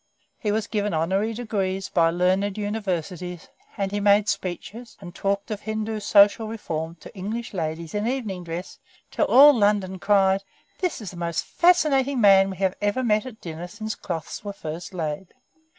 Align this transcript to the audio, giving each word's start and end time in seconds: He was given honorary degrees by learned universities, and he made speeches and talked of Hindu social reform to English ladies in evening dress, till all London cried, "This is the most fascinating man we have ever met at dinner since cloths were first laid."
He 0.39 0.51
was 0.51 0.65
given 0.65 0.95
honorary 0.95 1.31
degrees 1.31 1.87
by 1.87 2.09
learned 2.09 2.57
universities, 2.57 3.49
and 3.77 3.91
he 3.91 3.99
made 3.99 4.27
speeches 4.27 4.97
and 4.99 5.13
talked 5.13 5.51
of 5.51 5.61
Hindu 5.61 5.99
social 5.99 6.47
reform 6.47 6.95
to 7.01 7.15
English 7.15 7.53
ladies 7.53 7.93
in 7.93 8.07
evening 8.07 8.43
dress, 8.43 8.79
till 9.11 9.25
all 9.25 9.53
London 9.53 9.99
cried, 9.99 10.43
"This 10.79 11.01
is 11.01 11.11
the 11.11 11.17
most 11.17 11.45
fascinating 11.45 12.19
man 12.19 12.49
we 12.49 12.57
have 12.57 12.73
ever 12.81 13.03
met 13.03 13.27
at 13.27 13.41
dinner 13.41 13.67
since 13.67 13.93
cloths 13.93 14.43
were 14.43 14.53
first 14.53 14.91
laid." 14.91 15.35